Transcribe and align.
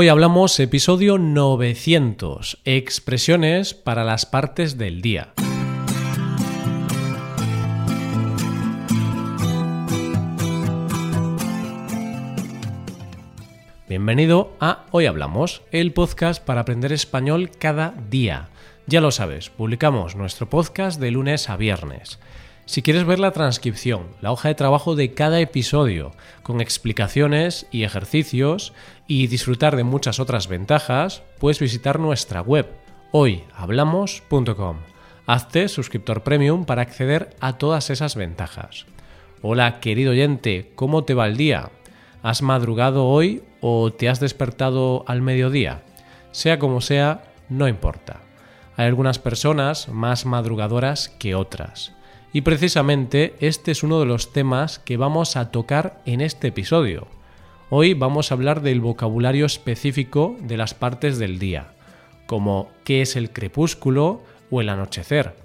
Hoy 0.00 0.06
hablamos 0.06 0.60
episodio 0.60 1.18
900, 1.18 2.58
expresiones 2.64 3.74
para 3.74 4.04
las 4.04 4.26
partes 4.26 4.78
del 4.78 5.02
día. 5.02 5.32
Bienvenido 13.88 14.52
a 14.60 14.84
Hoy 14.92 15.06
Hablamos, 15.06 15.62
el 15.72 15.92
podcast 15.92 16.44
para 16.44 16.60
aprender 16.60 16.92
español 16.92 17.50
cada 17.58 17.92
día. 18.08 18.50
Ya 18.86 19.00
lo 19.00 19.10
sabes, 19.10 19.50
publicamos 19.50 20.14
nuestro 20.14 20.48
podcast 20.48 21.00
de 21.00 21.10
lunes 21.10 21.50
a 21.50 21.56
viernes. 21.56 22.20
Si 22.68 22.82
quieres 22.82 23.06
ver 23.06 23.18
la 23.18 23.30
transcripción, 23.30 24.08
la 24.20 24.30
hoja 24.30 24.48
de 24.48 24.54
trabajo 24.54 24.94
de 24.94 25.14
cada 25.14 25.40
episodio, 25.40 26.12
con 26.42 26.60
explicaciones 26.60 27.66
y 27.70 27.84
ejercicios, 27.84 28.74
y 29.06 29.26
disfrutar 29.28 29.74
de 29.74 29.84
muchas 29.84 30.20
otras 30.20 30.48
ventajas, 30.48 31.22
puedes 31.38 31.60
visitar 31.60 31.98
nuestra 31.98 32.42
web 32.42 32.66
hoyhablamos.com. 33.12 34.76
Hazte 35.24 35.68
suscriptor 35.68 36.22
premium 36.22 36.66
para 36.66 36.82
acceder 36.82 37.34
a 37.40 37.56
todas 37.56 37.88
esas 37.88 38.16
ventajas. 38.16 38.84
Hola, 39.40 39.80
querido 39.80 40.10
oyente, 40.10 40.70
¿cómo 40.74 41.04
te 41.04 41.14
va 41.14 41.26
el 41.26 41.38
día? 41.38 41.70
¿Has 42.22 42.42
madrugado 42.42 43.06
hoy 43.06 43.44
o 43.62 43.94
te 43.94 44.10
has 44.10 44.20
despertado 44.20 45.04
al 45.06 45.22
mediodía? 45.22 45.84
Sea 46.32 46.58
como 46.58 46.82
sea, 46.82 47.32
no 47.48 47.66
importa. 47.66 48.20
Hay 48.76 48.84
algunas 48.84 49.18
personas 49.18 49.88
más 49.88 50.26
madrugadoras 50.26 51.08
que 51.08 51.34
otras. 51.34 51.94
Y 52.32 52.42
precisamente 52.42 53.34
este 53.40 53.70
es 53.70 53.82
uno 53.82 54.00
de 54.00 54.06
los 54.06 54.32
temas 54.32 54.78
que 54.78 54.98
vamos 54.98 55.36
a 55.36 55.50
tocar 55.50 56.02
en 56.04 56.20
este 56.20 56.48
episodio. 56.48 57.08
Hoy 57.70 57.94
vamos 57.94 58.30
a 58.30 58.34
hablar 58.34 58.60
del 58.60 58.80
vocabulario 58.80 59.46
específico 59.46 60.36
de 60.40 60.58
las 60.58 60.74
partes 60.74 61.18
del 61.18 61.38
día, 61.38 61.72
como 62.26 62.70
qué 62.84 63.00
es 63.00 63.16
el 63.16 63.30
crepúsculo 63.30 64.22
o 64.50 64.60
el 64.60 64.68
anochecer. 64.68 65.36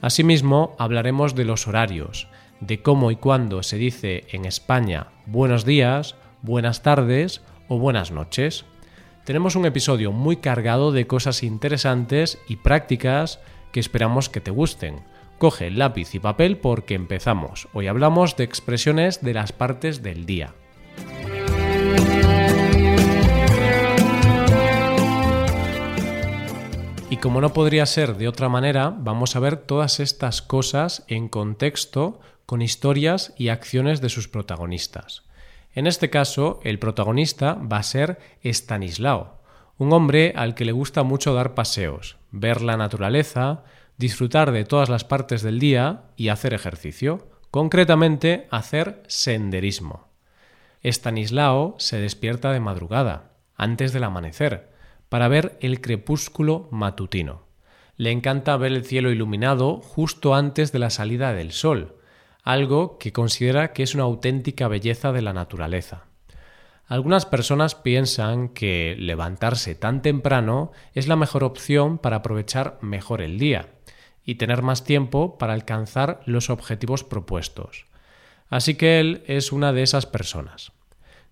Asimismo, 0.00 0.76
hablaremos 0.78 1.34
de 1.34 1.44
los 1.44 1.66
horarios, 1.66 2.28
de 2.60 2.82
cómo 2.82 3.10
y 3.10 3.16
cuándo 3.16 3.64
se 3.64 3.76
dice 3.76 4.24
en 4.30 4.44
España 4.44 5.08
buenos 5.26 5.64
días, 5.64 6.14
buenas 6.42 6.82
tardes 6.82 7.42
o 7.66 7.78
buenas 7.78 8.12
noches. 8.12 8.64
Tenemos 9.24 9.56
un 9.56 9.66
episodio 9.66 10.12
muy 10.12 10.36
cargado 10.36 10.92
de 10.92 11.08
cosas 11.08 11.42
interesantes 11.42 12.38
y 12.48 12.56
prácticas 12.56 13.40
que 13.72 13.80
esperamos 13.80 14.28
que 14.28 14.40
te 14.40 14.52
gusten. 14.52 15.00
Coge 15.38 15.70
lápiz 15.70 16.16
y 16.16 16.18
papel 16.18 16.56
porque 16.56 16.94
empezamos. 16.94 17.68
Hoy 17.72 17.86
hablamos 17.86 18.36
de 18.36 18.42
expresiones 18.42 19.22
de 19.22 19.34
las 19.34 19.52
partes 19.52 20.02
del 20.02 20.26
día. 20.26 20.52
Y 27.08 27.18
como 27.18 27.40
no 27.40 27.52
podría 27.52 27.86
ser 27.86 28.16
de 28.16 28.26
otra 28.26 28.48
manera, 28.48 28.92
vamos 28.98 29.36
a 29.36 29.40
ver 29.40 29.58
todas 29.58 30.00
estas 30.00 30.42
cosas 30.42 31.04
en 31.06 31.28
contexto 31.28 32.18
con 32.44 32.60
historias 32.60 33.32
y 33.38 33.50
acciones 33.50 34.00
de 34.00 34.08
sus 34.08 34.26
protagonistas. 34.26 35.22
En 35.72 35.86
este 35.86 36.10
caso, 36.10 36.58
el 36.64 36.80
protagonista 36.80 37.54
va 37.54 37.76
a 37.76 37.84
ser 37.84 38.18
Stanislao, 38.42 39.38
un 39.78 39.92
hombre 39.92 40.32
al 40.34 40.56
que 40.56 40.64
le 40.64 40.72
gusta 40.72 41.04
mucho 41.04 41.32
dar 41.32 41.54
paseos, 41.54 42.16
ver 42.32 42.60
la 42.60 42.76
naturaleza, 42.76 43.62
disfrutar 43.98 44.52
de 44.52 44.64
todas 44.64 44.88
las 44.88 45.04
partes 45.04 45.42
del 45.42 45.58
día 45.58 46.04
y 46.16 46.28
hacer 46.28 46.54
ejercicio, 46.54 47.28
concretamente 47.50 48.46
hacer 48.50 49.02
senderismo. 49.08 50.08
Estanislao 50.82 51.74
se 51.78 51.98
despierta 51.98 52.52
de 52.52 52.60
madrugada, 52.60 53.32
antes 53.56 53.92
del 53.92 54.04
amanecer, 54.04 54.70
para 55.08 55.28
ver 55.28 55.58
el 55.60 55.80
crepúsculo 55.80 56.68
matutino. 56.70 57.48
Le 57.96 58.12
encanta 58.12 58.56
ver 58.56 58.72
el 58.72 58.84
cielo 58.84 59.10
iluminado 59.10 59.80
justo 59.80 60.36
antes 60.36 60.70
de 60.70 60.78
la 60.78 60.90
salida 60.90 61.32
del 61.32 61.50
sol, 61.50 61.96
algo 62.44 62.98
que 62.98 63.12
considera 63.12 63.72
que 63.72 63.82
es 63.82 63.94
una 63.94 64.04
auténtica 64.04 64.68
belleza 64.68 65.10
de 65.10 65.22
la 65.22 65.32
naturaleza. 65.32 66.04
Algunas 66.86 67.26
personas 67.26 67.74
piensan 67.74 68.48
que 68.48 68.94
levantarse 68.96 69.74
tan 69.74 70.00
temprano 70.00 70.70
es 70.94 71.08
la 71.08 71.16
mejor 71.16 71.42
opción 71.42 71.98
para 71.98 72.18
aprovechar 72.18 72.78
mejor 72.80 73.20
el 73.20 73.38
día, 73.38 73.68
y 74.28 74.34
tener 74.34 74.60
más 74.60 74.84
tiempo 74.84 75.38
para 75.38 75.54
alcanzar 75.54 76.20
los 76.26 76.50
objetivos 76.50 77.02
propuestos. 77.02 77.86
Así 78.50 78.74
que 78.74 79.00
él 79.00 79.22
es 79.26 79.52
una 79.52 79.72
de 79.72 79.82
esas 79.82 80.04
personas. 80.04 80.72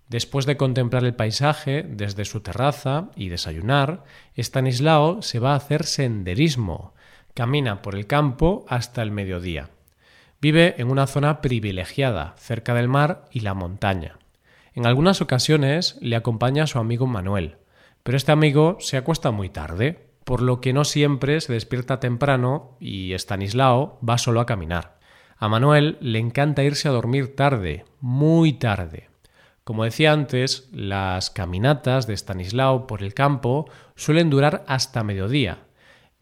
Después 0.09 0.47
de 0.47 0.57
contemplar 0.57 1.05
el 1.05 1.13
paisaje 1.13 1.85
desde 1.87 2.25
su 2.25 2.39
terraza 2.39 3.09
y 3.15 3.29
desayunar, 3.29 4.03
Stanislao 4.35 5.21
se 5.21 5.37
va 5.37 5.53
a 5.53 5.57
hacer 5.57 5.83
senderismo. 5.83 6.95
Camina 7.35 7.83
por 7.83 7.93
el 7.93 8.07
campo 8.07 8.65
hasta 8.67 9.03
el 9.03 9.11
mediodía. 9.11 9.69
Vive 10.41 10.73
en 10.79 10.89
una 10.89 11.05
zona 11.05 11.39
privilegiada, 11.39 12.33
cerca 12.39 12.73
del 12.73 12.87
mar 12.87 13.25
y 13.29 13.41
la 13.41 13.53
montaña. 13.53 14.17
En 14.73 14.87
algunas 14.87 15.21
ocasiones 15.21 15.99
le 16.01 16.15
acompaña 16.15 16.63
a 16.63 16.67
su 16.67 16.79
amigo 16.79 17.05
Manuel, 17.05 17.57
pero 18.01 18.17
este 18.17 18.31
amigo 18.31 18.77
se 18.79 18.97
acuesta 18.97 19.29
muy 19.29 19.49
tarde, 19.49 20.06
por 20.27 20.41
lo 20.41 20.59
que 20.59 20.73
no 20.73 20.83
siempre 20.83 21.39
se 21.39 21.53
despierta 21.53 22.01
temprano 22.01 22.75
y 22.81 23.13
Stanislao 23.13 23.97
va 24.07 24.17
solo 24.17 24.41
a 24.41 24.45
caminar. 24.45 24.99
A 25.37 25.47
Manuel 25.47 25.97
le 26.01 26.19
encanta 26.19 26.65
irse 26.65 26.89
a 26.89 26.91
dormir 26.91 27.33
tarde, 27.37 27.85
muy 28.01 28.51
tarde. 28.51 29.07
Como 29.63 29.85
decía 29.85 30.11
antes, 30.11 30.67
las 30.73 31.29
caminatas 31.29 32.07
de 32.07 32.17
Stanislao 32.17 32.87
por 32.87 33.03
el 33.03 33.13
campo 33.13 33.69
suelen 33.95 34.29
durar 34.29 34.65
hasta 34.67 35.01
mediodía, 35.01 35.59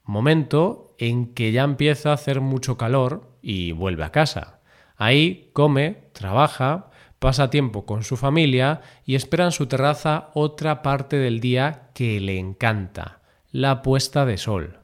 momento 0.04 0.94
en 1.00 1.34
que 1.34 1.52
ya 1.52 1.64
empieza 1.64 2.12
a 2.12 2.14
hacer 2.14 2.42
mucho 2.42 2.78
calor 2.78 3.32
y 3.42 3.72
vuelve 3.72 4.04
a 4.04 4.12
casa. 4.12 4.60
Ahí 4.98 5.50
come, 5.54 6.10
trabaja, 6.14 6.92
pasa 7.18 7.50
tiempo 7.50 7.88
con 7.88 8.04
su 8.04 8.18
familia 8.18 8.82
y 9.04 9.16
espera 9.16 9.46
en 9.46 9.52
su 9.52 9.66
terraza 9.66 10.30
otra 10.36 10.84
parte 10.84 11.18
del 11.18 11.40
día 11.40 11.90
que 11.96 12.20
le 12.20 12.38
encanta 12.38 13.25
la 13.56 13.82
puesta 13.82 14.26
de 14.26 14.38
sol. 14.38 14.80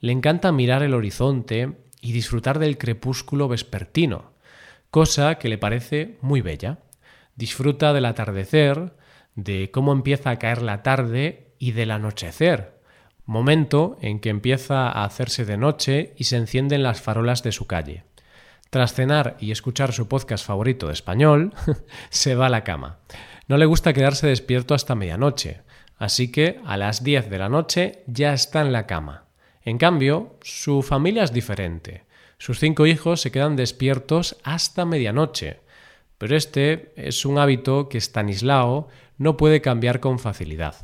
Le 0.00 0.10
encanta 0.10 0.50
mirar 0.50 0.82
el 0.82 0.94
horizonte 0.94 1.78
y 2.00 2.10
disfrutar 2.10 2.58
del 2.58 2.76
crepúsculo 2.76 3.46
vespertino, 3.46 4.32
cosa 4.90 5.36
que 5.36 5.48
le 5.48 5.56
parece 5.56 6.18
muy 6.20 6.40
bella. 6.40 6.80
Disfruta 7.36 7.92
del 7.92 8.06
atardecer, 8.06 8.96
de 9.36 9.70
cómo 9.70 9.92
empieza 9.92 10.30
a 10.30 10.38
caer 10.40 10.62
la 10.62 10.82
tarde 10.82 11.54
y 11.60 11.70
del 11.70 11.92
anochecer, 11.92 12.80
momento 13.24 13.96
en 14.00 14.18
que 14.18 14.30
empieza 14.30 14.88
a 14.88 15.04
hacerse 15.04 15.44
de 15.44 15.56
noche 15.56 16.14
y 16.16 16.24
se 16.24 16.38
encienden 16.38 16.82
las 16.82 17.00
farolas 17.00 17.44
de 17.44 17.52
su 17.52 17.68
calle. 17.68 18.02
Tras 18.70 18.94
cenar 18.94 19.36
y 19.38 19.52
escuchar 19.52 19.92
su 19.92 20.08
podcast 20.08 20.44
favorito 20.44 20.88
de 20.88 20.94
español, 20.94 21.54
se 22.10 22.34
va 22.34 22.46
a 22.46 22.50
la 22.50 22.64
cama. 22.64 22.98
No 23.46 23.58
le 23.58 23.66
gusta 23.66 23.92
quedarse 23.92 24.26
despierto 24.26 24.74
hasta 24.74 24.96
medianoche, 24.96 25.62
Así 25.98 26.30
que 26.30 26.60
a 26.64 26.76
las 26.76 27.02
10 27.02 27.28
de 27.28 27.38
la 27.38 27.48
noche 27.48 28.04
ya 28.06 28.32
está 28.32 28.62
en 28.62 28.72
la 28.72 28.86
cama. 28.86 29.24
En 29.62 29.78
cambio, 29.78 30.38
su 30.42 30.82
familia 30.82 31.24
es 31.24 31.32
diferente. 31.32 32.04
Sus 32.38 32.60
cinco 32.60 32.86
hijos 32.86 33.20
se 33.20 33.32
quedan 33.32 33.56
despiertos 33.56 34.36
hasta 34.44 34.84
medianoche. 34.84 35.60
Pero 36.18 36.36
este 36.36 36.92
es 36.96 37.24
un 37.24 37.38
hábito 37.38 37.88
que 37.88 38.00
Stanislao 38.00 38.88
no 39.18 39.36
puede 39.36 39.60
cambiar 39.60 39.98
con 40.00 40.18
facilidad. 40.18 40.76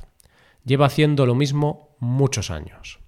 Lleva 0.64 0.86
haciendo 0.86 1.26
lo 1.26 1.34
mismo 1.34 1.96
muchos 2.00 2.50
años. 2.50 2.98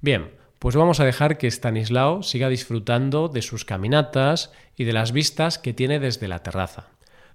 Bien, 0.00 0.32
pues 0.58 0.74
vamos 0.74 1.00
a 1.00 1.04
dejar 1.04 1.38
que 1.38 1.50
Stanislao 1.50 2.22
siga 2.22 2.48
disfrutando 2.48 3.28
de 3.28 3.42
sus 3.42 3.64
caminatas 3.64 4.52
y 4.76 4.84
de 4.84 4.92
las 4.92 5.12
vistas 5.12 5.58
que 5.58 5.74
tiene 5.74 6.00
desde 6.00 6.28
la 6.28 6.42
terraza. 6.42 6.88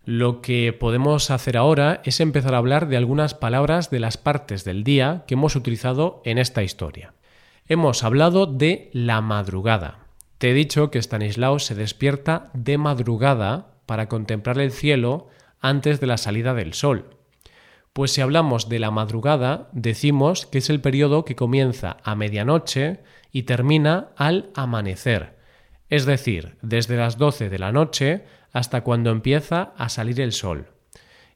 Lo 0.05 0.41
que 0.41 0.73
podemos 0.73 1.31
hacer 1.31 1.57
ahora 1.57 2.01
es 2.05 2.19
empezar 2.19 2.53
a 2.53 2.59
hablar 2.59 2.87
de 2.87 2.97
algunas 2.97 3.33
palabras 3.33 3.89
de 3.89 3.99
las 3.99 4.17
partes 4.17 4.63
del 4.63 4.83
día 4.83 5.23
que 5.27 5.33
hemos 5.33 5.55
utilizado 5.55 6.21
en 6.25 6.37
esta 6.37 6.63
historia. 6.63 7.13
Hemos 7.67 8.03
hablado 8.03 8.45
de 8.45 8.89
la 8.93 9.21
madrugada. 9.21 10.07
Te 10.37 10.51
he 10.51 10.53
dicho 10.53 10.91
que 10.91 10.99
Stanislao 10.99 11.59
se 11.59 11.75
despierta 11.75 12.51
de 12.53 12.77
madrugada 12.77 13.73
para 13.85 14.07
contemplar 14.07 14.59
el 14.59 14.71
cielo 14.71 15.27
antes 15.59 15.99
de 15.99 16.07
la 16.07 16.17
salida 16.17 16.53
del 16.53 16.73
sol. 16.73 17.17
Pues 17.93 18.11
si 18.11 18.21
hablamos 18.21 18.69
de 18.69 18.79
la 18.79 18.91
madrugada, 18.91 19.69
decimos 19.71 20.45
que 20.45 20.59
es 20.59 20.69
el 20.69 20.81
periodo 20.81 21.25
que 21.25 21.35
comienza 21.35 21.97
a 22.03 22.15
medianoche 22.15 22.99
y 23.31 23.43
termina 23.43 24.09
al 24.15 24.51
amanecer, 24.53 25.35
es 25.89 26.05
decir, 26.05 26.57
desde 26.61 26.97
las 26.97 27.17
12 27.17 27.49
de 27.49 27.59
la 27.59 27.71
noche 27.71 28.25
hasta 28.57 28.81
cuando 28.81 29.11
empieza 29.11 29.73
a 29.77 29.87
salir 29.87 30.19
el 30.19 30.31
sol. 30.31 30.69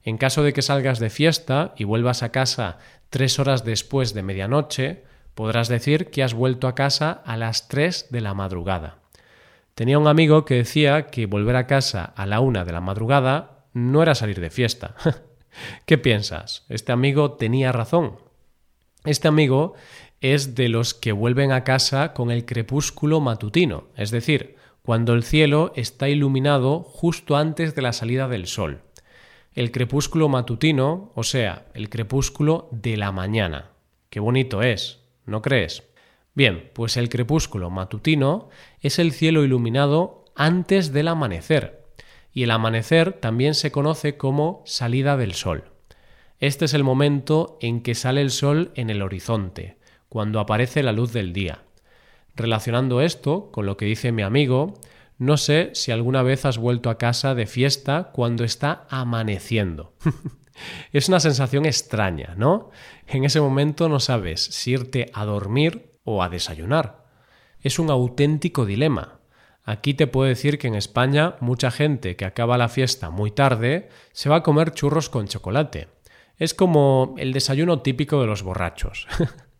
En 0.02 0.18
caso 0.18 0.42
de 0.42 0.52
que 0.52 0.60
salgas 0.60 0.98
de 0.98 1.08
fiesta 1.08 1.72
y 1.76 1.84
vuelvas 1.84 2.24
a 2.24 2.32
casa 2.32 2.78
tres 3.10 3.38
horas 3.38 3.64
después 3.64 4.12
de 4.12 4.24
medianoche, 4.24 5.04
podrás 5.36 5.68
decir 5.68 6.10
que 6.10 6.24
has 6.24 6.34
vuelto 6.34 6.66
a 6.66 6.74
casa 6.74 7.22
a 7.24 7.36
las 7.36 7.68
tres 7.68 8.08
de 8.10 8.22
la 8.22 8.34
madrugada. 8.34 8.98
Tenía 9.76 10.00
un 10.00 10.08
amigo 10.08 10.44
que 10.44 10.56
decía 10.56 11.06
que 11.06 11.26
volver 11.26 11.54
a 11.54 11.68
casa 11.68 12.12
a 12.16 12.26
la 12.26 12.40
una 12.40 12.64
de 12.64 12.72
la 12.72 12.80
madrugada 12.80 13.66
no 13.72 14.02
era 14.02 14.16
salir 14.16 14.40
de 14.40 14.50
fiesta. 14.50 14.96
¿Qué 15.86 15.98
piensas? 15.98 16.64
¿Este 16.68 16.90
amigo 16.90 17.34
tenía 17.34 17.70
razón? 17.70 18.16
Este 19.04 19.28
amigo 19.28 19.74
es 20.20 20.56
de 20.56 20.68
los 20.68 20.92
que 20.92 21.12
vuelven 21.12 21.52
a 21.52 21.62
casa 21.62 22.14
con 22.14 22.32
el 22.32 22.44
crepúsculo 22.46 23.20
matutino, 23.20 23.84
es 23.96 24.10
decir, 24.10 24.56
cuando 24.82 25.14
el 25.14 25.22
cielo 25.22 25.72
está 25.76 26.08
iluminado 26.08 26.80
justo 26.82 27.36
antes 27.36 27.74
de 27.74 27.82
la 27.82 27.92
salida 27.92 28.28
del 28.28 28.46
sol. 28.46 28.82
El 29.54 29.70
crepúsculo 29.70 30.28
matutino, 30.28 31.12
o 31.14 31.22
sea, 31.22 31.66
el 31.74 31.88
crepúsculo 31.88 32.68
de 32.72 32.96
la 32.96 33.12
mañana. 33.12 33.70
Qué 34.10 34.18
bonito 34.18 34.62
es, 34.62 35.00
¿no 35.24 35.40
crees? 35.42 35.84
Bien, 36.34 36.70
pues 36.72 36.96
el 36.96 37.08
crepúsculo 37.08 37.70
matutino 37.70 38.48
es 38.80 38.98
el 38.98 39.12
cielo 39.12 39.44
iluminado 39.44 40.24
antes 40.34 40.92
del 40.92 41.08
amanecer, 41.08 41.84
y 42.32 42.44
el 42.44 42.50
amanecer 42.50 43.12
también 43.12 43.54
se 43.54 43.70
conoce 43.70 44.16
como 44.16 44.62
salida 44.64 45.16
del 45.16 45.34
sol. 45.34 45.64
Este 46.40 46.64
es 46.64 46.74
el 46.74 46.82
momento 46.82 47.58
en 47.60 47.82
que 47.82 47.94
sale 47.94 48.22
el 48.22 48.30
sol 48.30 48.72
en 48.74 48.90
el 48.90 49.02
horizonte, 49.02 49.76
cuando 50.08 50.40
aparece 50.40 50.82
la 50.82 50.92
luz 50.92 51.12
del 51.12 51.32
día. 51.32 51.62
Relacionando 52.34 53.00
esto 53.00 53.50
con 53.50 53.66
lo 53.66 53.76
que 53.76 53.84
dice 53.84 54.12
mi 54.12 54.22
amigo, 54.22 54.74
no 55.18 55.36
sé 55.36 55.70
si 55.74 55.92
alguna 55.92 56.22
vez 56.22 56.44
has 56.44 56.58
vuelto 56.58 56.90
a 56.90 56.98
casa 56.98 57.34
de 57.34 57.46
fiesta 57.46 58.10
cuando 58.12 58.44
está 58.44 58.86
amaneciendo. 58.88 59.92
es 60.92 61.08
una 61.08 61.20
sensación 61.20 61.66
extraña, 61.66 62.34
¿no? 62.36 62.70
En 63.06 63.24
ese 63.24 63.40
momento 63.40 63.88
no 63.88 64.00
sabes 64.00 64.42
si 64.42 64.72
irte 64.72 65.10
a 65.12 65.24
dormir 65.24 65.92
o 66.04 66.22
a 66.22 66.28
desayunar. 66.28 67.04
Es 67.60 67.78
un 67.78 67.90
auténtico 67.90 68.66
dilema. 68.66 69.20
Aquí 69.64 69.94
te 69.94 70.08
puedo 70.08 70.28
decir 70.28 70.58
que 70.58 70.66
en 70.66 70.74
España 70.74 71.36
mucha 71.40 71.70
gente 71.70 72.16
que 72.16 72.24
acaba 72.24 72.58
la 72.58 72.68
fiesta 72.68 73.10
muy 73.10 73.30
tarde 73.30 73.90
se 74.12 74.28
va 74.28 74.36
a 74.36 74.42
comer 74.42 74.72
churros 74.72 75.08
con 75.08 75.28
chocolate. 75.28 75.88
Es 76.36 76.54
como 76.54 77.14
el 77.18 77.32
desayuno 77.32 77.80
típico 77.82 78.20
de 78.20 78.26
los 78.26 78.42
borrachos. 78.42 79.06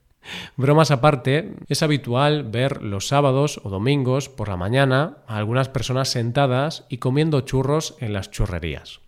Bromas 0.56 0.90
aparte, 0.90 1.54
es 1.68 1.82
habitual 1.82 2.44
ver 2.44 2.82
los 2.82 3.08
sábados 3.08 3.60
o 3.64 3.70
domingos 3.70 4.28
por 4.28 4.48
la 4.48 4.56
mañana 4.56 5.18
a 5.26 5.36
algunas 5.36 5.68
personas 5.68 6.08
sentadas 6.08 6.84
y 6.88 6.98
comiendo 6.98 7.40
churros 7.40 7.96
en 8.00 8.12
las 8.12 8.30
churrerías. 8.30 9.00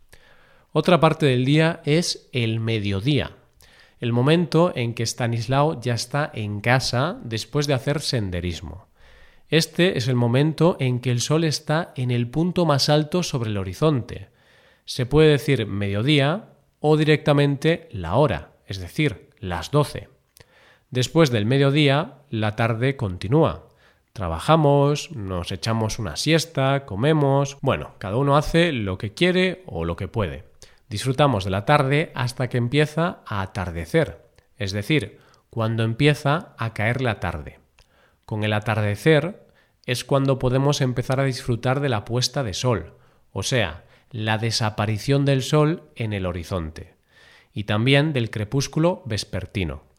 Otra 0.73 0.99
parte 1.01 1.27
del 1.27 1.45
día 1.45 1.81
es 1.85 2.29
el 2.33 2.59
mediodía, 2.59 3.37
el 4.01 4.13
momento 4.13 4.73
en 4.75 4.95
que 4.95 5.07
Stanislao 5.07 5.81
ya 5.81 5.95
está 5.95 6.31
en 6.35 6.61
casa 6.61 7.19
después 7.23 7.67
de 7.67 7.75
hacer 7.75 8.01
senderismo. 8.01 8.89
Este 9.49 9.99
es 9.99 10.09
el 10.09 10.17
momento 10.17 10.77
en 10.81 11.01
que 11.01 11.11
el 11.11 11.21
sol 11.21 11.45
está 11.45 11.93
en 11.97 12.11
el 12.11 12.29
punto 12.29 12.67
más 12.67 12.89
alto 12.89 13.23
sobre 13.23 13.51
el 13.51 13.57
horizonte. 13.57 14.31
Se 14.85 15.07
puede 15.07 15.31
decir 15.31 15.67
mediodía 15.67 16.51
o 16.81 16.97
directamente 16.97 17.89
la 17.93 18.17
hora, 18.17 18.53
es 18.67 18.79
decir, 18.79 19.31
las 19.39 19.71
doce. 19.71 20.09
Después 20.95 21.33
del 21.33 21.45
mediodía, 21.45 22.19
la 22.31 22.55
tarde 22.55 22.97
continúa. 22.97 23.67
Trabajamos, 24.13 25.11
nos 25.11 25.51
echamos 25.51 25.99
una 25.99 26.15
siesta, 26.15 26.87
comemos. 26.87 27.59
Bueno, 27.63 27.97
cada 27.99 28.17
uno 28.17 28.37
hace 28.37 28.71
lo 28.71 28.97
que 28.97 29.13
quiere 29.13 29.65
o 29.67 29.85
lo 29.85 29.97
que 29.97 30.07
puede. 30.07 30.45
Disfrutamos 30.89 31.45
de 31.45 31.51
la 31.51 31.65
tarde 31.65 32.13
hasta 32.15 32.49
que 32.49 32.59
empieza 32.59 33.23
a 33.27 33.43
atardecer, 33.43 34.25
es 34.57 34.71
decir, 34.71 35.19
cuando 35.51 35.83
empieza 35.83 36.55
a 36.59 36.75
caer 36.75 37.01
la 37.01 37.19
tarde. 37.19 37.59
Con 38.25 38.45
el 38.45 38.53
atardecer 38.53 39.49
es 39.87 40.05
cuando 40.05 40.39
podemos 40.39 40.81
empezar 40.81 41.19
a 41.19 41.25
disfrutar 41.25 41.81
de 41.81 41.89
la 41.89 42.05
puesta 42.05 42.45
de 42.45 42.55
sol, 42.55 42.95
o 43.33 43.43
sea, 43.43 43.83
la 44.13 44.39
desaparición 44.39 45.25
del 45.25 45.43
sol 45.43 45.91
en 45.97 46.13
el 46.13 46.25
horizonte, 46.25 46.95
y 47.53 47.65
también 47.65 48.13
del 48.13 48.31
crepúsculo 48.31 49.03
vespertino. 49.07 49.93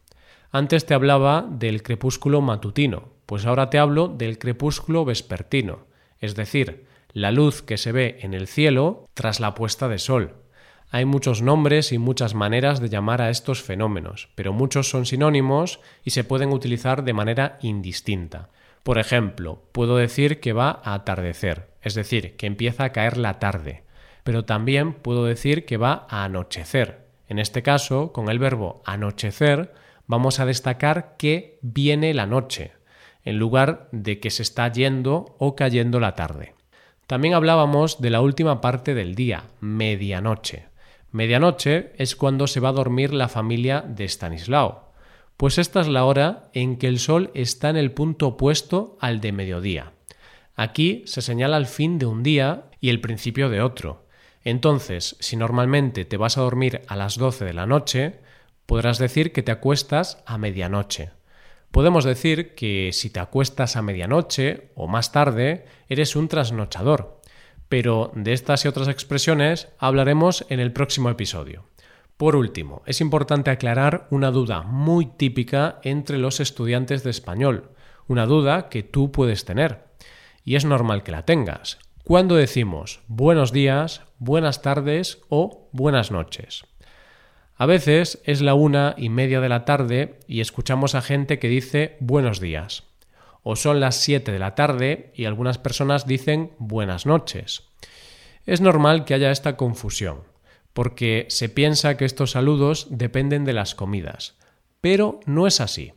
Antes 0.50 0.86
te 0.86 0.94
hablaba 0.94 1.46
del 1.48 1.82
crepúsculo 1.82 2.40
matutino, 2.40 3.10
pues 3.26 3.46
ahora 3.46 3.70
te 3.70 3.78
hablo 3.78 4.08
del 4.08 4.38
crepúsculo 4.38 5.04
vespertino, 5.04 5.86
es 6.20 6.34
decir, 6.34 6.86
la 7.12 7.32
luz 7.32 7.62
que 7.62 7.76
se 7.76 7.92
ve 7.92 8.18
en 8.20 8.34
el 8.34 8.46
cielo 8.46 9.08
tras 9.14 9.40
la 9.40 9.54
puesta 9.54 9.88
de 9.88 9.98
sol. 9.98 10.34
Hay 10.90 11.04
muchos 11.04 11.42
nombres 11.42 11.90
y 11.92 11.98
muchas 11.98 12.34
maneras 12.34 12.80
de 12.80 12.88
llamar 12.88 13.20
a 13.20 13.30
estos 13.30 13.62
fenómenos, 13.62 14.28
pero 14.34 14.52
muchos 14.52 14.88
son 14.88 15.04
sinónimos 15.04 15.80
y 16.04 16.10
se 16.10 16.24
pueden 16.24 16.52
utilizar 16.52 17.04
de 17.04 17.12
manera 17.12 17.58
indistinta. 17.60 18.50
Por 18.82 18.98
ejemplo, 18.98 19.62
puedo 19.72 19.96
decir 19.96 20.38
que 20.38 20.52
va 20.52 20.80
a 20.84 20.94
atardecer, 20.94 21.70
es 21.82 21.94
decir, 21.94 22.36
que 22.36 22.46
empieza 22.46 22.84
a 22.84 22.92
caer 22.92 23.16
la 23.16 23.40
tarde, 23.40 23.82
pero 24.22 24.44
también 24.44 24.92
puedo 24.92 25.24
decir 25.24 25.66
que 25.66 25.76
va 25.76 26.06
a 26.08 26.24
anochecer. 26.24 27.06
En 27.28 27.40
este 27.40 27.62
caso, 27.62 28.12
con 28.12 28.28
el 28.28 28.38
verbo 28.38 28.82
anochecer, 28.84 29.74
vamos 30.06 30.40
a 30.40 30.46
destacar 30.46 31.16
que 31.18 31.58
viene 31.62 32.14
la 32.14 32.26
noche, 32.26 32.72
en 33.24 33.38
lugar 33.38 33.88
de 33.92 34.20
que 34.20 34.30
se 34.30 34.42
está 34.42 34.70
yendo 34.72 35.36
o 35.38 35.56
cayendo 35.56 36.00
la 36.00 36.14
tarde. 36.14 36.54
También 37.06 37.34
hablábamos 37.34 38.00
de 38.00 38.10
la 38.10 38.20
última 38.20 38.60
parte 38.60 38.94
del 38.94 39.14
día, 39.14 39.44
medianoche. 39.60 40.66
Medianoche 41.12 41.92
es 41.98 42.16
cuando 42.16 42.46
se 42.46 42.60
va 42.60 42.70
a 42.70 42.72
dormir 42.72 43.12
la 43.14 43.28
familia 43.28 43.80
de 43.80 44.04
Stanislao, 44.04 44.92
pues 45.36 45.58
esta 45.58 45.80
es 45.80 45.88
la 45.88 46.04
hora 46.04 46.50
en 46.52 46.76
que 46.76 46.88
el 46.88 46.98
sol 46.98 47.30
está 47.34 47.70
en 47.70 47.76
el 47.76 47.92
punto 47.92 48.28
opuesto 48.28 48.96
al 49.00 49.20
de 49.20 49.32
mediodía. 49.32 49.92
Aquí 50.54 51.02
se 51.06 51.20
señala 51.20 51.58
el 51.58 51.66
fin 51.66 51.98
de 51.98 52.06
un 52.06 52.22
día 52.22 52.64
y 52.80 52.88
el 52.88 53.00
principio 53.00 53.50
de 53.50 53.60
otro. 53.60 54.06
Entonces, 54.42 55.16
si 55.20 55.36
normalmente 55.36 56.04
te 56.04 56.16
vas 56.16 56.38
a 56.38 56.40
dormir 56.40 56.82
a 56.88 56.96
las 56.96 57.18
12 57.18 57.44
de 57.44 57.52
la 57.52 57.66
noche, 57.66 58.20
podrás 58.66 58.98
decir 58.98 59.32
que 59.32 59.42
te 59.42 59.52
acuestas 59.52 60.22
a 60.26 60.38
medianoche. 60.38 61.10
Podemos 61.70 62.04
decir 62.04 62.54
que 62.54 62.90
si 62.92 63.10
te 63.10 63.20
acuestas 63.20 63.76
a 63.76 63.82
medianoche 63.82 64.70
o 64.74 64.88
más 64.88 65.12
tarde, 65.12 65.66
eres 65.88 66.16
un 66.16 66.28
trasnochador. 66.28 67.20
Pero 67.68 68.12
de 68.14 68.32
estas 68.32 68.64
y 68.64 68.68
otras 68.68 68.88
expresiones 68.88 69.68
hablaremos 69.78 70.46
en 70.48 70.60
el 70.60 70.72
próximo 70.72 71.10
episodio. 71.10 71.64
Por 72.16 72.34
último, 72.34 72.82
es 72.86 73.00
importante 73.00 73.50
aclarar 73.50 74.06
una 74.10 74.30
duda 74.30 74.62
muy 74.62 75.06
típica 75.06 75.80
entre 75.82 76.18
los 76.18 76.40
estudiantes 76.40 77.02
de 77.02 77.10
español, 77.10 77.70
una 78.08 78.24
duda 78.24 78.68
que 78.68 78.82
tú 78.82 79.12
puedes 79.12 79.44
tener. 79.44 79.84
Y 80.44 80.54
es 80.54 80.64
normal 80.64 81.02
que 81.02 81.12
la 81.12 81.24
tengas. 81.24 81.78
¿Cuándo 82.04 82.36
decimos 82.36 83.00
buenos 83.08 83.52
días, 83.52 84.02
buenas 84.18 84.62
tardes 84.62 85.20
o 85.28 85.68
buenas 85.72 86.10
noches? 86.10 86.64
A 87.58 87.64
veces 87.64 88.20
es 88.24 88.42
la 88.42 88.52
una 88.52 88.94
y 88.98 89.08
media 89.08 89.40
de 89.40 89.48
la 89.48 89.64
tarde 89.64 90.18
y 90.28 90.40
escuchamos 90.40 90.94
a 90.94 91.00
gente 91.00 91.38
que 91.38 91.48
dice 91.48 91.96
buenos 92.00 92.38
días. 92.38 92.82
O 93.42 93.56
son 93.56 93.80
las 93.80 93.96
siete 93.96 94.30
de 94.30 94.38
la 94.38 94.54
tarde 94.54 95.10
y 95.14 95.24
algunas 95.24 95.56
personas 95.56 96.06
dicen 96.06 96.52
buenas 96.58 97.06
noches. 97.06 97.62
Es 98.44 98.60
normal 98.60 99.06
que 99.06 99.14
haya 99.14 99.30
esta 99.30 99.56
confusión, 99.56 100.24
porque 100.74 101.24
se 101.30 101.48
piensa 101.48 101.96
que 101.96 102.04
estos 102.04 102.32
saludos 102.32 102.88
dependen 102.90 103.46
de 103.46 103.54
las 103.54 103.74
comidas. 103.74 104.36
Pero 104.82 105.20
no 105.24 105.46
es 105.46 105.62
así, 105.62 105.94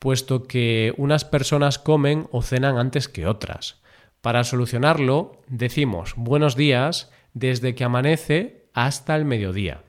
puesto 0.00 0.42
que 0.42 0.92
unas 0.98 1.24
personas 1.24 1.78
comen 1.78 2.28
o 2.32 2.42
cenan 2.42 2.76
antes 2.76 3.08
que 3.08 3.26
otras. 3.26 3.80
Para 4.20 4.44
solucionarlo, 4.44 5.40
decimos 5.46 6.12
buenos 6.16 6.54
días 6.54 7.10
desde 7.32 7.74
que 7.74 7.84
amanece 7.84 8.68
hasta 8.74 9.16
el 9.16 9.24
mediodía. 9.24 9.87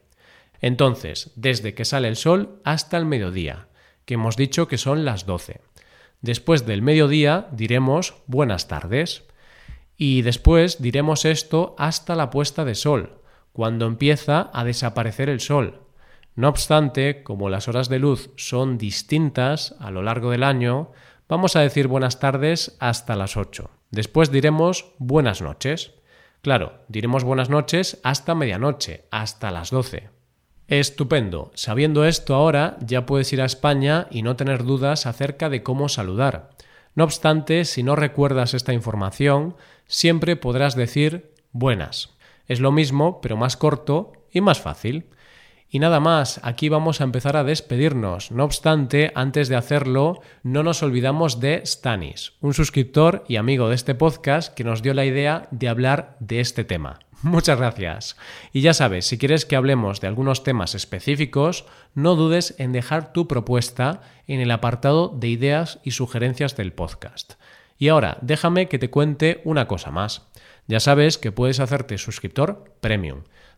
Entonces, 0.61 1.31
desde 1.35 1.73
que 1.73 1.85
sale 1.85 2.07
el 2.07 2.15
sol 2.15 2.59
hasta 2.63 2.97
el 2.97 3.05
mediodía, 3.05 3.67
que 4.05 4.15
hemos 4.15 4.35
dicho 4.35 4.67
que 4.67 4.77
son 4.77 5.05
las 5.05 5.25
12. 5.25 5.61
Después 6.21 6.65
del 6.65 6.81
mediodía 6.81 7.47
diremos 7.51 8.15
buenas 8.27 8.67
tardes. 8.67 9.23
Y 9.97 10.21
después 10.21 10.81
diremos 10.81 11.25
esto 11.25 11.75
hasta 11.77 12.15
la 12.15 12.29
puesta 12.29 12.65
de 12.65 12.75
sol, 12.75 13.21
cuando 13.53 13.85
empieza 13.85 14.49
a 14.53 14.63
desaparecer 14.63 15.29
el 15.29 15.39
sol. 15.39 15.81
No 16.35 16.49
obstante, 16.49 17.23
como 17.23 17.49
las 17.49 17.67
horas 17.67 17.89
de 17.89 17.99
luz 17.99 18.31
son 18.37 18.77
distintas 18.77 19.75
a 19.79 19.91
lo 19.91 20.01
largo 20.01 20.31
del 20.31 20.43
año, 20.43 20.91
vamos 21.27 21.55
a 21.55 21.61
decir 21.61 21.87
buenas 21.87 22.19
tardes 22.19 22.77
hasta 22.79 23.15
las 23.15 23.35
8. 23.35 23.69
Después 23.91 24.31
diremos 24.31 24.93
buenas 24.99 25.41
noches. 25.41 25.93
Claro, 26.41 26.81
diremos 26.87 27.23
buenas 27.23 27.49
noches 27.49 27.99
hasta 28.03 28.35
medianoche, 28.35 29.05
hasta 29.11 29.51
las 29.51 29.69
12. 29.69 30.18
Estupendo. 30.69 31.51
Sabiendo 31.55 32.05
esto 32.05 32.35
ahora, 32.35 32.77
ya 32.85 33.07
puedes 33.07 33.33
ir 33.33 33.41
a 33.41 33.45
España 33.45 34.05
y 34.11 34.21
no 34.21 34.35
tener 34.35 34.63
dudas 34.63 35.07
acerca 35.07 35.49
de 35.49 35.63
cómo 35.63 35.89
saludar. 35.89 36.51
No 36.93 37.05
obstante, 37.05 37.65
si 37.65 37.81
no 37.81 37.95
recuerdas 37.95 38.53
esta 38.53 38.71
información, 38.71 39.55
siempre 39.87 40.35
podrás 40.35 40.75
decir 40.75 41.33
buenas. 41.53 42.11
Es 42.47 42.59
lo 42.59 42.71
mismo, 42.71 43.19
pero 43.19 43.35
más 43.35 43.57
corto 43.57 44.13
y 44.31 44.41
más 44.41 44.61
fácil. 44.61 45.07
Y 45.71 45.77
nada 45.77 45.99
más, 45.99 46.39
aquí 46.43 46.67
vamos 46.67 46.99
a 46.99 47.03
empezar 47.03 47.37
a 47.37 47.43
despedirnos. 47.43 48.31
No 48.31 48.43
obstante, 48.43 49.11
antes 49.13 49.49
de 49.49 49.55
hacerlo, 49.55 50.19
no 50.41 50.63
nos 50.63 50.81
olvidamos 50.81 51.39
de 51.39 51.61
Stanis, 51.63 52.33
un 52.41 52.55
suscriptor 52.55 53.23
y 53.27 53.35
amigo 53.35 53.69
de 53.69 53.75
este 53.75 53.93
podcast 53.93 54.51
que 54.55 54.63
nos 54.63 54.81
dio 54.81 54.95
la 54.95 55.05
idea 55.05 55.47
de 55.51 55.69
hablar 55.69 56.17
de 56.19 56.39
este 56.39 56.63
tema. 56.63 56.97
Muchas 57.21 57.59
gracias. 57.59 58.17
Y 58.51 58.61
ya 58.61 58.73
sabes, 58.73 59.05
si 59.05 59.19
quieres 59.19 59.45
que 59.45 59.55
hablemos 59.55 60.01
de 60.01 60.07
algunos 60.07 60.43
temas 60.43 60.73
específicos, 60.73 61.65
no 61.93 62.15
dudes 62.15 62.55
en 62.57 62.71
dejar 62.71 63.13
tu 63.13 63.27
propuesta 63.27 64.01
en 64.25 64.39
el 64.39 64.49
apartado 64.49 65.09
de 65.09 65.27
ideas 65.27 65.79
y 65.83 65.91
sugerencias 65.91 66.57
del 66.57 66.73
podcast. 66.73 67.33
Y 67.77 67.89
ahora, 67.89 68.17
déjame 68.21 68.69
que 68.69 68.79
te 68.79 68.89
cuente 68.89 69.39
una 69.43 69.67
cosa 69.67 69.91
más. 69.91 70.27
Ya 70.65 70.79
sabes 70.79 71.19
que 71.19 71.31
puedes 71.31 71.59
hacerte 71.59 71.99
suscriptor 71.99 72.73
premium. 72.81 73.23